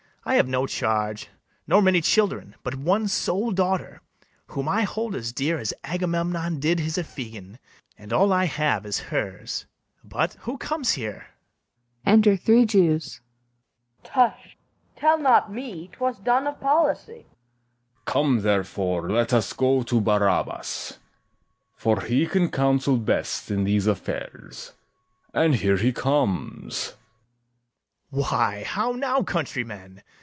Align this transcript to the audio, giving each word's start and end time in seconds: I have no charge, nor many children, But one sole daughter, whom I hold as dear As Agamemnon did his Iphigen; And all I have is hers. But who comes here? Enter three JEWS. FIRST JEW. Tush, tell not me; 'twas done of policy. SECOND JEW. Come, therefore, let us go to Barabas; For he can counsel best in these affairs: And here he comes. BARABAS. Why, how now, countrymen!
I 0.23 0.35
have 0.35 0.47
no 0.47 0.67
charge, 0.67 1.29
nor 1.65 1.81
many 1.81 1.99
children, 1.99 2.53
But 2.61 2.75
one 2.75 3.07
sole 3.07 3.49
daughter, 3.51 4.01
whom 4.45 4.69
I 4.69 4.83
hold 4.83 5.15
as 5.15 5.33
dear 5.33 5.57
As 5.57 5.73
Agamemnon 5.83 6.59
did 6.59 6.79
his 6.79 6.95
Iphigen; 6.99 7.57
And 7.97 8.13
all 8.13 8.31
I 8.31 8.45
have 8.45 8.85
is 8.85 8.99
hers. 9.09 9.65
But 10.03 10.33
who 10.41 10.59
comes 10.59 10.91
here? 10.91 11.25
Enter 12.05 12.37
three 12.37 12.67
JEWS. 12.67 13.19
FIRST 14.03 14.03
JEW. 14.03 14.09
Tush, 14.13 14.55
tell 14.95 15.17
not 15.17 15.51
me; 15.51 15.89
'twas 15.91 16.17
done 16.19 16.45
of 16.45 16.59
policy. 16.61 17.25
SECOND 17.25 17.25
JEW. 17.25 18.01
Come, 18.05 18.39
therefore, 18.41 19.09
let 19.09 19.33
us 19.33 19.53
go 19.53 19.81
to 19.81 19.99
Barabas; 19.99 20.99
For 21.75 22.01
he 22.01 22.27
can 22.27 22.51
counsel 22.51 22.97
best 22.97 23.49
in 23.49 23.63
these 23.63 23.87
affairs: 23.87 24.73
And 25.33 25.55
here 25.55 25.77
he 25.77 25.91
comes. 25.91 26.73
BARABAS. 26.93 26.97
Why, 28.13 28.63
how 28.67 28.91
now, 28.91 29.23
countrymen! 29.23 30.03